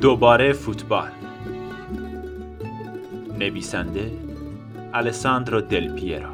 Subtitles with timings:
[0.00, 1.10] دوباره فوتبال.
[3.38, 4.29] نویسنده
[4.94, 6.32] الساندرو دل پیرا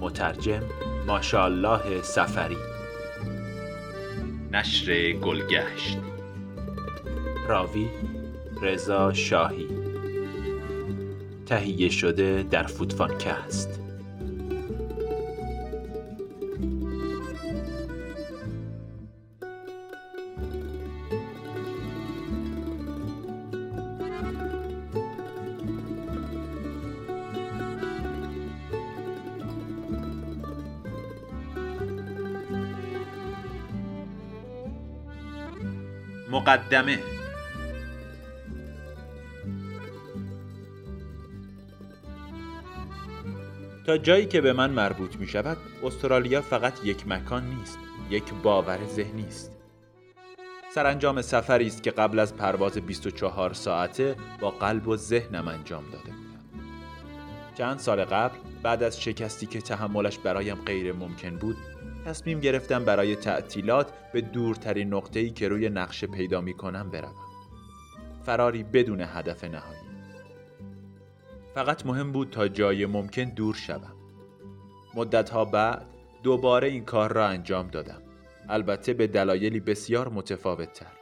[0.00, 0.62] مترجم
[1.06, 2.56] ماشاءالله سفری
[4.52, 5.98] نشر گلگشت.
[7.48, 7.88] راوی
[8.62, 9.68] رضا شاهی.
[11.46, 13.83] تهیه شده در فوتفانکست.
[36.34, 36.98] مقدمه.
[43.86, 47.78] تا جایی که به من مربوط می شود استرالیا فقط یک مکان نیست
[48.10, 49.52] یک باور ذهنی است.
[50.74, 56.10] سرانجام سفری است که قبل از پرواز 24 ساعته با قلب و ذهنم انجام داده
[56.10, 56.64] بودم.
[57.54, 61.56] چند سال قبل بعد از شکستی که تحملش برایم غیر ممکن بود
[62.04, 67.14] تصمیم گرفتم برای تعطیلات به دورترین نقطه‌ای که روی نقشه پیدا می کنم بروم.
[68.22, 69.80] فراری بدون هدف نهایی.
[71.54, 73.94] فقط مهم بود تا جای ممکن دور شوم.
[74.94, 75.86] مدتها بعد
[76.22, 78.02] دوباره این کار را انجام دادم.
[78.48, 80.92] البته به دلایلی بسیار متفاوت تر.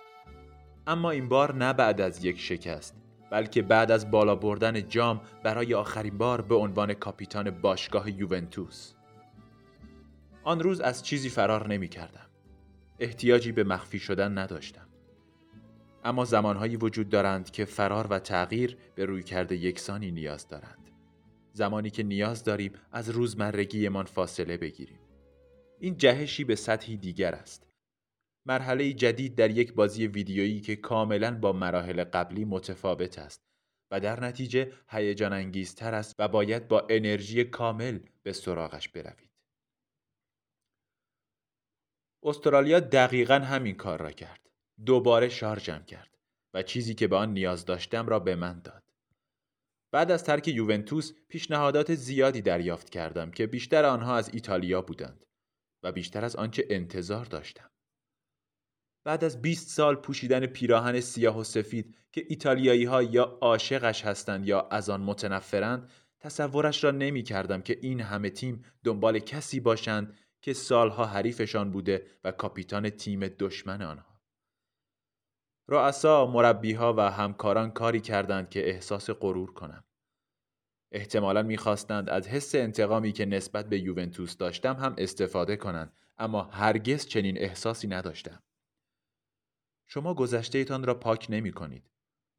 [0.86, 2.96] اما این بار نه بعد از یک شکست
[3.30, 8.92] بلکه بعد از بالا بردن جام برای آخرین بار به عنوان کاپیتان باشگاه یوونتوس.
[10.44, 12.26] آن روز از چیزی فرار نمی کردم.
[12.98, 14.88] احتیاجی به مخفی شدن نداشتم.
[16.04, 20.90] اما زمانهایی وجود دارند که فرار و تغییر به روی کرده یکسانی نیاز دارند.
[21.52, 24.98] زمانی که نیاز داریم از روزمرگیمان فاصله بگیریم.
[25.78, 27.66] این جهشی به سطحی دیگر است.
[28.46, 33.40] مرحله جدید در یک بازی ویدیویی که کاملا با مراحل قبلی متفاوت است
[33.90, 39.31] و در نتیجه هیجان انگیزتر است و باید با انرژی کامل به سراغش بروید.
[42.22, 44.50] استرالیا دقیقا همین کار را کرد.
[44.86, 46.18] دوباره شارژم کرد
[46.54, 48.82] و چیزی که به آن نیاز داشتم را به من داد.
[49.92, 55.26] بعد از ترک یوونتوس پیشنهادات زیادی دریافت کردم که بیشتر آنها از ایتالیا بودند
[55.82, 57.70] و بیشتر از آنچه انتظار داشتم.
[59.04, 64.48] بعد از 20 سال پوشیدن پیراهن سیاه و سفید که ایتالیایی ها یا عاشقش هستند
[64.48, 65.90] یا از آن متنفرند
[66.20, 72.06] تصورش را نمی کردم که این همه تیم دنبال کسی باشند که سالها حریفشان بوده
[72.24, 74.20] و کاپیتان تیم دشمن آنها.
[75.68, 79.84] رؤسا، مربیها و همکاران کاری کردند که احساس غرور کنم.
[80.92, 87.06] احتمالا می‌خواستند از حس انتقامی که نسبت به یوونتوس داشتم هم استفاده کنند اما هرگز
[87.06, 88.42] چنین احساسی نداشتم.
[89.86, 91.90] شما گذشتهتان را پاک نمی کنید.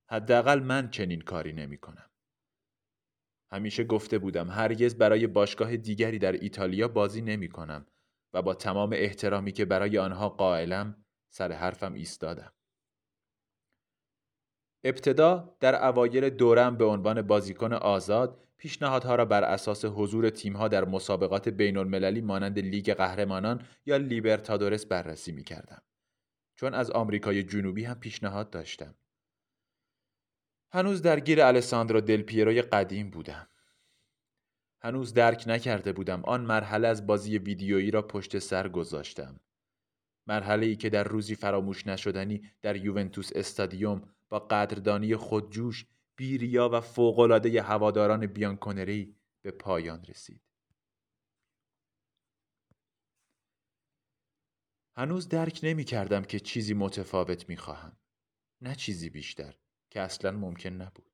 [0.10, 2.10] حداقل من چنین کاری نمی کنم.
[3.52, 7.86] همیشه گفته بودم هرگز برای باشگاه دیگری در ایتالیا بازی نمی کنم
[8.34, 12.54] و با تمام احترامی که برای آنها قائلم سر حرفم ایستادم.
[14.84, 20.86] ابتدا در اوایل دورم به عنوان بازیکن آزاد پیشنهادها را بر اساس حضور تیمها در
[20.86, 25.82] مسابقات بین المللی مانند لیگ قهرمانان یا لیبرتادورس بررسی می کردم.
[26.56, 28.96] چون از آمریکای جنوبی هم پیشنهاد داشتم.
[30.72, 33.48] هنوز درگیر الساندرو دل پیروی قدیم بودم.
[34.84, 39.40] هنوز درک نکرده بودم آن مرحله از بازی ویدیویی را پشت سر گذاشتم.
[40.28, 45.86] مرحله ای که در روزی فراموش نشدنی در یوونتوس استادیوم با قدردانی خودجوش،
[46.16, 50.42] بیریا و فوقالعاده هواداران بیانکونری به پایان رسید.
[54.96, 57.98] هنوز درک نمی کردم که چیزی متفاوت می خواهم.
[58.62, 59.56] نه چیزی بیشتر
[59.90, 61.13] که اصلا ممکن نبود.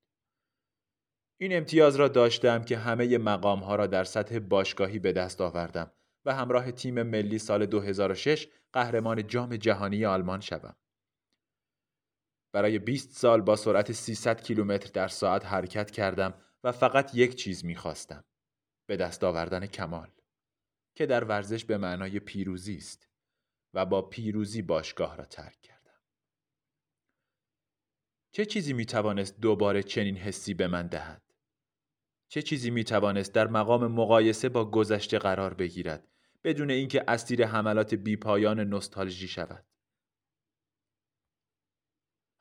[1.42, 5.92] این امتیاز را داشتم که همه مقام ها را در سطح باشگاهی به دست آوردم
[6.26, 10.76] و همراه تیم ملی سال 2006 قهرمان جام جهانی آلمان شوم.
[12.52, 16.34] برای 20 سال با سرعت 300 کیلومتر در ساعت حرکت کردم
[16.64, 18.24] و فقط یک چیز می‌خواستم.
[18.86, 20.12] به دست آوردن کمال.
[20.96, 23.10] که در ورزش به معنای پیروزی است
[23.74, 26.00] و با پیروزی باشگاه را ترک کردم.
[28.32, 31.29] چه چیزی می توانست دوباره چنین حسی به من دهد؟
[32.30, 36.08] چه چیزی می توانست در مقام مقایسه با گذشته قرار بگیرد
[36.44, 39.66] بدون اینکه اسیر حملات بیپایان نوستالژی شود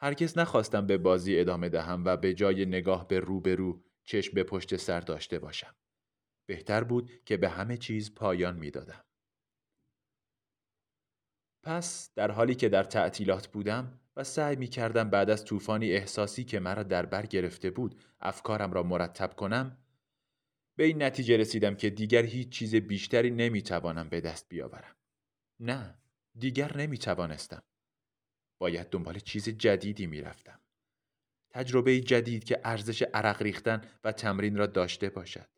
[0.01, 4.77] هرگز نخواستم به بازی ادامه دهم و به جای نگاه به روبرو چشم به پشت
[4.77, 5.75] سر داشته باشم
[6.49, 9.05] بهتر بود که به همه چیز پایان می‌دادم.
[11.63, 16.45] پس در حالی که در تعطیلات بودم و سعی می کردم بعد از طوفانی احساسی
[16.45, 19.79] که مرا در بر گرفته بود افکارم را مرتب کنم
[20.77, 24.97] به این نتیجه رسیدم که دیگر هیچ چیز بیشتری نمی توانم به دست بیاورم.
[25.61, 25.99] نه،
[26.39, 27.63] دیگر نمی توانستم.
[28.59, 30.61] باید دنبال چیز جدیدی می رفتم.
[31.51, 35.49] تجربه جدید که ارزش عرق ریختن و تمرین را داشته باشد.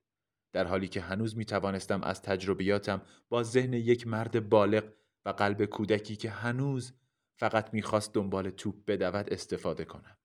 [0.53, 4.85] در حالی که هنوز می توانستم از تجربیاتم با ذهن یک مرد بالغ
[5.25, 6.93] و قلب کودکی که هنوز
[7.41, 10.17] فقط می‌خواست دنبال توپ بدود استفاده کنم.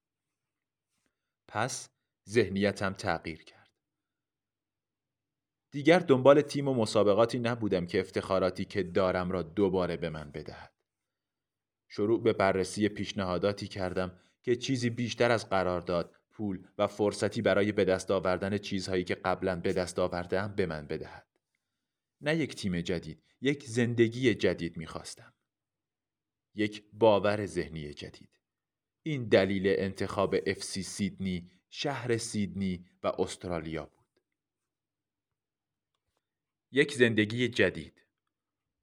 [1.48, 1.90] پس
[2.30, 3.70] ذهنیتم تغییر کرد.
[5.72, 10.74] دیگر دنبال تیم و مسابقاتی نبودم که افتخاراتی که دارم را دوباره به من بدهد.
[11.90, 17.86] شروع به بررسی پیشنهاداتی کردم که چیزی بیشتر از قرارداد، پول و فرصتی برای به
[17.86, 21.28] دست آوردن چیزهایی که قبلا به دست آوردم به من بدهد.
[22.22, 25.35] نه یک تیم جدید، یک زندگی جدید می‌خواستم.
[26.56, 28.30] یک باور ذهنی جدید.
[29.04, 34.22] این دلیل انتخاب افسی سیدنی، شهر سیدنی و استرالیا بود.
[36.72, 38.02] یک زندگی جدید.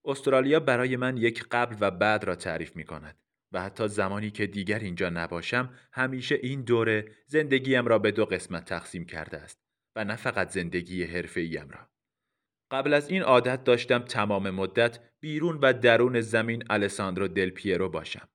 [0.05, 3.19] استرالیا برای من یک قبل و بعد را تعریف می کند
[3.53, 8.65] و حتی زمانی که دیگر اینجا نباشم همیشه این دوره زندگیم را به دو قسمت
[8.65, 9.59] تقسیم کرده است
[9.97, 11.92] و نه فقط زندگی حرفه‌ایم را.
[12.73, 18.29] قبل از این عادت داشتم تمام مدت بیرون و درون زمین الساندرو دل پیرو باشم.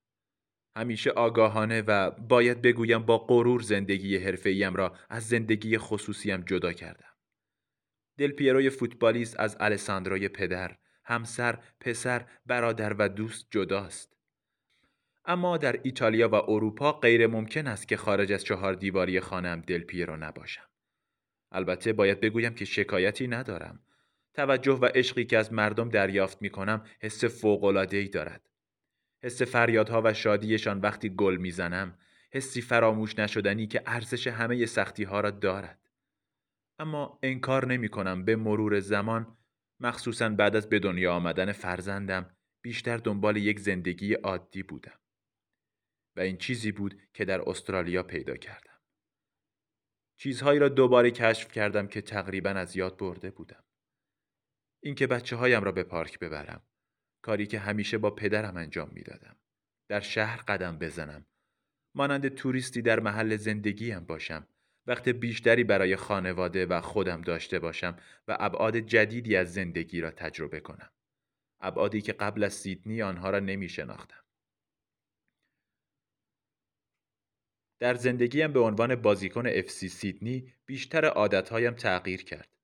[0.76, 7.14] همیشه آگاهانه و باید بگویم با غرور زندگی حرفه‌ایم را از زندگی خصوصیم جدا کردم.
[8.18, 14.18] دل پیروی فوتبالیست از الساندروی پدر، همسر، پسر، برادر و دوست جداست.
[15.26, 19.82] اما در ایتالیا و اروپا غیر ممکن است که خارج از چهار دیواری خانم دل
[19.82, 20.68] پیرو نباشم.
[21.52, 23.80] البته باید بگویم که شکایتی ندارم.
[24.38, 28.50] توجه و عشقی که از مردم دریافت می کنم حس فوق‌العاده‌ای دارد.
[29.24, 31.98] حس فریادها و شادیشان وقتی گل می‌زنم،
[32.32, 35.90] حسی فراموش نشدنی که ارزش همه سختی ها را دارد.
[36.80, 39.38] اما انکار نمی کنم به مرور زمان
[39.80, 45.00] مخصوصا بعد از به دنیا آمدن فرزندم بیشتر دنبال یک زندگی عادی بودم.
[46.16, 48.80] و این چیزی بود که در استرالیا پیدا کردم.
[50.18, 53.64] چیزهایی را دوباره کشف کردم که تقریبا از یاد برده بودم.
[54.88, 56.62] اینکه بچه هایم را به پارک ببرم.
[57.22, 59.36] کاری که همیشه با پدرم انجام می‌دادم.
[59.88, 61.26] در شهر قدم بزنم.
[61.96, 64.48] مانند توریستی در محل زندگیم باشم.
[64.86, 67.98] وقت بیشتری برای خانواده و خودم داشته باشم
[68.28, 70.92] و ابعاد جدیدی از زندگی را تجربه کنم.
[71.62, 74.24] ابعادی که قبل از سیدنی آنها را نمی شناختم.
[77.80, 82.57] در زندگیم به عنوان بازیکن افسی سیدنی بیشتر عادتهایم تغییر کرد.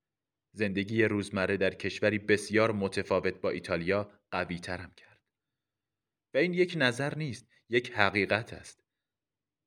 [0.54, 5.22] زندگی روزمره در کشوری بسیار متفاوت با ایتالیا قوی ترم کرد.
[6.34, 8.84] و این یک نظر نیست، یک حقیقت است.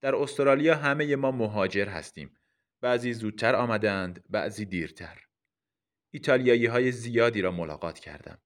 [0.01, 2.37] در استرالیا همه ما مهاجر هستیم.
[2.81, 5.27] بعضی زودتر آمدند، بعضی دیرتر.
[6.11, 8.39] ایتالیایی های زیادی را ملاقات کردم.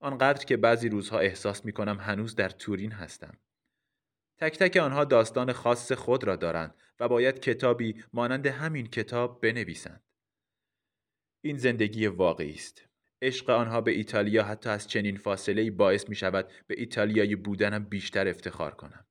[0.00, 3.38] آنقدر که بعضی روزها احساس می کنم هنوز در تورین هستم.
[4.38, 10.07] تک تک آنها داستان خاص خود را دارند و باید کتابی مانند همین کتاب بنویسند.
[11.48, 12.84] این زندگی واقعی است.
[13.22, 18.28] عشق آنها به ایتالیا حتی از چنین فاصله باعث می شود به ایتالیایی بودنم بیشتر
[18.28, 19.06] افتخار کنم.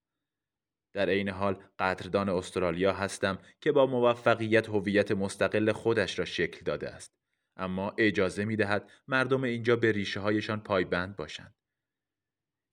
[0.94, 6.89] در عین حال قدردان استرالیا هستم که با موفقیت هویت مستقل خودش را شکل داده
[6.89, 7.12] است.
[7.56, 11.56] اما اجازه می دهد مردم اینجا به ریشه هایشان پایبند باشند.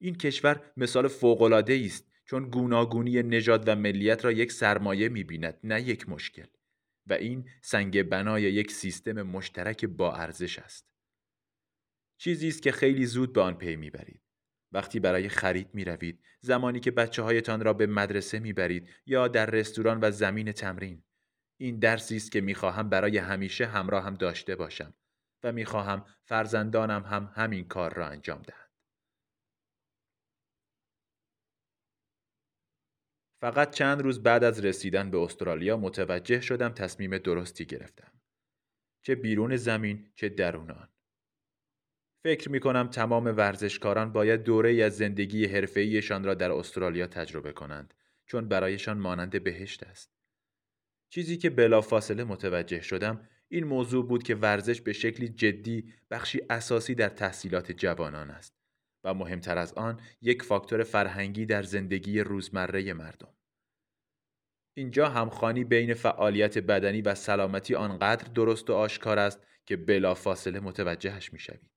[0.00, 5.83] این کشور مثال فوق‌العاده است چون گوناگونی نژاد و ملیت را یک سرمایه می‌بیند نه
[5.83, 6.47] یک مشکل
[7.06, 10.87] و این سنگ بنای یک سیستم مشترک با ارزش است.
[12.18, 14.20] چیزی است که خیلی زود به آن پی می‌برید.
[14.73, 19.28] وقتی برای خرید می روید، زمانی که بچه هایتان را به مدرسه می برید یا
[19.28, 21.02] در رستوران و زمین تمرین.
[21.56, 24.94] این درسی است که می خواهم برای همیشه همراه هم داشته باشم
[25.42, 28.63] و می خواهم فرزندانم هم همین کار را انجام دهند.
[33.45, 38.13] فقط چند روز بعد از رسیدن به استرالیا متوجه شدم تصمیم درستی گرفتم.
[39.03, 40.89] چه بیرون زمین چه درون آن.
[42.23, 47.95] فکر می کنم تمام ورزشکاران باید دوره از زندگی حرفه‌ایشان را در استرالیا تجربه کنند
[48.27, 50.11] چون برایشان مانند بهشت است.
[51.09, 56.95] چیزی که بلافاصله متوجه شدم این موضوع بود که ورزش به شکلی جدی بخشی اساسی
[56.95, 58.63] در تحصیلات جوانان است
[59.04, 63.34] و مهمتر از آن یک فاکتور فرهنگی در زندگی روزمره مردم.
[64.76, 71.32] اینجا همخانی بین فعالیت بدنی و سلامتی آنقدر درست و آشکار است که بلافاصله متوجهش
[71.32, 71.70] می‌شوید.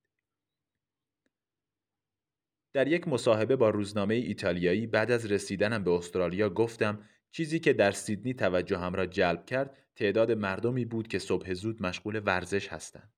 [2.72, 7.90] در یک مصاحبه با روزنامه ایتالیایی بعد از رسیدنم به استرالیا گفتم چیزی که در
[7.90, 13.17] سیدنی توجهم را جلب کرد تعداد مردمی بود که صبح زود مشغول ورزش هستند.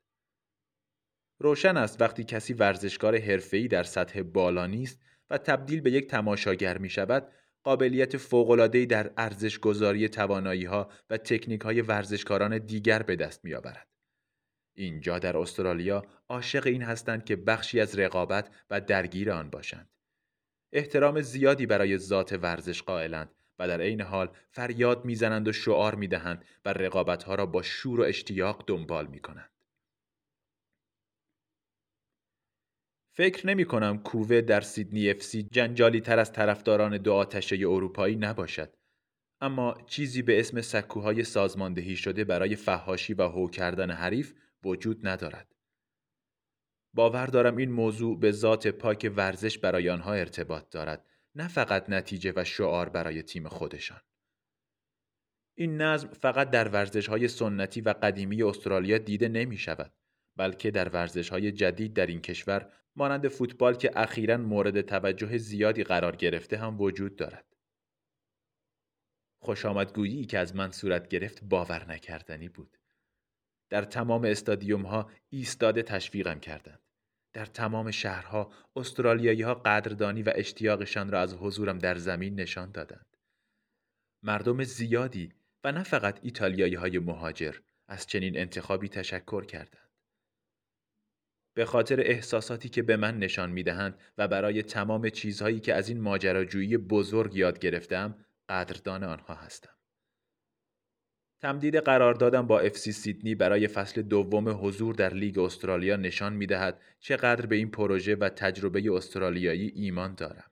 [1.43, 6.79] روشن است وقتی کسی ورزشکار حرفه‌ای در سطح بالا نیست و تبدیل به یک تماشاگر
[6.79, 7.33] می شود
[7.63, 13.89] قابلیت فوق‌العاده‌ای در ارزشگذاری توانایی‌ها و تکنیک‌های ورزشکاران دیگر به دست می‌آورد.
[14.75, 19.89] اینجا در استرالیا عاشق این هستند که بخشی از رقابت و درگیر آن باشند.
[20.73, 26.45] احترام زیادی برای ذات ورزش قائلند و در عین حال فریاد می‌زنند و شعار می‌دهند
[26.65, 29.21] و رقابتها را با شور و اشتیاق دنبال می
[33.13, 38.77] فکر نمی کنم کووه در سیدنی افسی جنجالی تر از طرفداران دو آتشه اروپایی نباشد.
[39.41, 45.55] اما چیزی به اسم سکوهای سازماندهی شده برای فهاشی و هو کردن حریف وجود ندارد.
[46.95, 52.33] باور دارم این موضوع به ذات پاک ورزش برای آنها ارتباط دارد نه فقط نتیجه
[52.37, 54.01] و شعار برای تیم خودشان.
[55.55, 59.93] این نظم فقط در ورزش های سنتی و قدیمی استرالیا دیده نمی شود
[60.37, 65.85] بلکه در ورزش های جدید در این کشور مانند فوتبال که اخیرا مورد توجه زیادی
[65.85, 67.45] قرار گرفته هم وجود دارد.
[69.39, 72.79] خوش آمدگویی که از من صورت گرفت باور نکردنی بود.
[73.69, 76.81] در تمام استادیوم ها ایستاده تشویقم کردند.
[77.33, 83.17] در تمام شهرها استرالیایی ها قدردانی و اشتیاقشان را از حضورم در زمین نشان دادند.
[84.23, 85.33] مردم زیادی
[85.65, 87.57] و نه فقط ایتالیایی های مهاجر
[87.89, 89.90] از چنین انتخابی تشکر کردند.
[91.55, 95.89] به خاطر احساساتی که به من نشان می دهند و برای تمام چیزهایی که از
[95.89, 99.73] این ماجراجویی بزرگ یاد گرفتم قدردان آنها هستم.
[101.41, 106.81] تمدید قراردادم با افسی سیدنی برای فصل دوم حضور در لیگ استرالیا نشان می دهد
[106.99, 110.51] چقدر به این پروژه و تجربه استرالیایی ایمان دارم.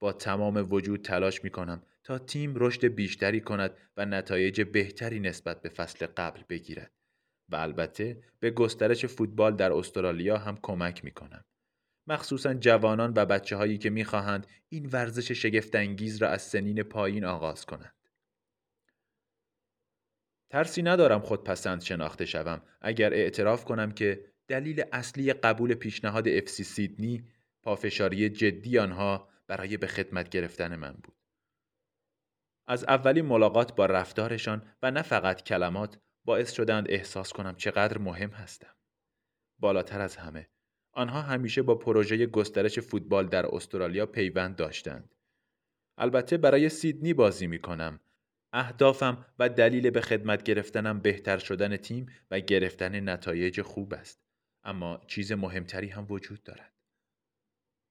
[0.00, 5.62] با تمام وجود تلاش می کنم تا تیم رشد بیشتری کند و نتایج بهتری نسبت
[5.62, 6.92] به فصل قبل بگیرد
[7.48, 11.12] و البته به گسترش فوتبال در استرالیا هم کمک می.
[12.06, 17.24] مخصوصا جوانان و بچه هایی که می خواهند این ورزش شگفتانگیز را از سنین پایین
[17.24, 17.94] آغاز کنند.
[20.50, 26.64] ترسی ندارم خود پسند شناخته شوم اگر اعتراف کنم که دلیل اصلی قبول پیشنهاد افسی
[26.64, 27.28] سیدنی
[27.62, 31.16] پافشاری جدی آنها برای به خدمت گرفتن من بود.
[32.66, 38.30] از اولین ملاقات با رفتارشان و نه فقط کلمات باعث شدند احساس کنم چقدر مهم
[38.30, 38.74] هستم.
[39.58, 40.48] بالاتر از همه
[40.92, 45.14] آنها همیشه با پروژه گسترش فوتبال در استرالیا پیوند داشتند.
[45.98, 48.00] البته برای سیدنی بازی می کنم
[48.52, 54.20] اهدافم و دلیل به خدمت گرفتنم بهتر شدن تیم و گرفتن نتایج خوب است.
[54.64, 56.72] اما چیز مهمتری هم وجود دارد.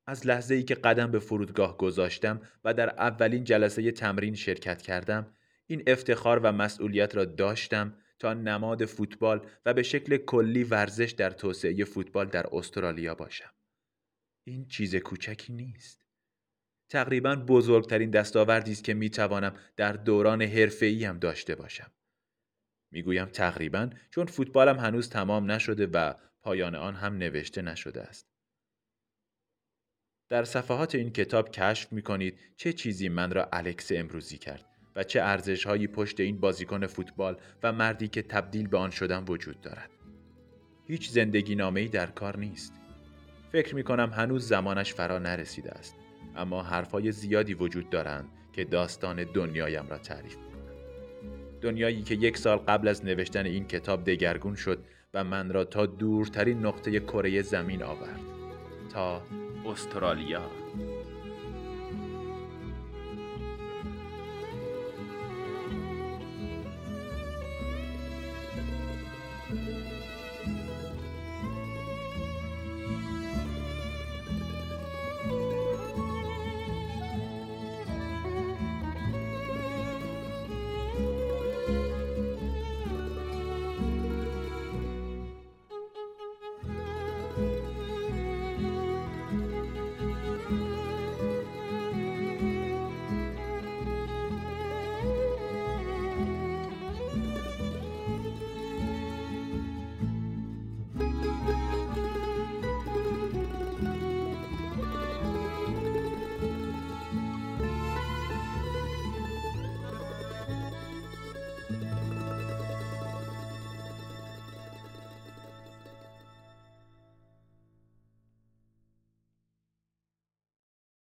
[0.08, 5.36] از لحظه ای که قدم به فرودگاه گذاشتم و در اولین جلسه تمرین شرکت کردم،
[5.68, 11.30] این افتخار و مسئولیت را داشتم تا نماد فوتبال و به شکل کلی ورزش در
[11.30, 13.53] توسعه فوتبال در استرالیا باشم.
[14.48, 16.06] این چیز کوچکی نیست.
[16.89, 21.92] تقریبا بزرگترین دستاوردی است که می توانم در دوران حرفه‌ای هم داشته باشم.
[22.92, 28.27] می‌گویم تقریبا چون فوتبالم هنوز تمام نشده و پایان آن هم نوشته نشده است.
[30.30, 35.04] در صفحات این کتاب کشف می کنید چه چیزی من را الکس امروزی کرد و
[35.04, 39.62] چه ارزش هایی پشت این بازیکن فوتبال و مردی که تبدیل به آن شدم وجود
[39.62, 39.90] دارد.
[40.88, 42.74] هیچ زندگی نامه در کار نیست.
[43.52, 45.96] فکر می کنم هنوز زمانش فرا نرسیده است.
[46.36, 50.54] اما حرفای زیادی وجود دارند که داستان دنیایم را تعریف می‌کنند
[51.62, 54.84] دنیایی که یک سال قبل از نوشتن این کتاب دگرگون شد
[55.14, 58.20] و من را تا دورترین نقطه کره زمین آورد
[58.94, 59.22] تا
[59.66, 60.52] استرالیا